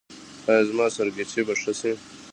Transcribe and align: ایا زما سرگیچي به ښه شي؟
ایا 0.47 0.61
زما 0.69 0.85
سرگیچي 0.95 1.41
به 1.47 1.53
ښه 1.61 1.73
شي؟ 1.79 1.91